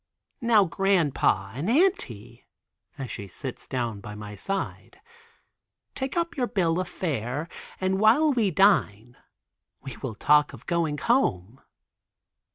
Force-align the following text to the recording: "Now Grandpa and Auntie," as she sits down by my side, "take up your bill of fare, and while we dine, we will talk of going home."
"Now 0.41 0.65
Grandpa 0.65 1.51
and 1.53 1.69
Auntie," 1.69 2.47
as 2.97 3.11
she 3.11 3.27
sits 3.27 3.67
down 3.67 3.99
by 4.01 4.15
my 4.15 4.33
side, 4.33 4.99
"take 5.93 6.17
up 6.17 6.35
your 6.35 6.47
bill 6.47 6.79
of 6.79 6.89
fare, 6.89 7.47
and 7.79 7.99
while 7.99 8.31
we 8.33 8.49
dine, 8.49 9.15
we 9.83 9.97
will 9.97 10.15
talk 10.15 10.53
of 10.53 10.65
going 10.65 10.97
home." 10.97 11.61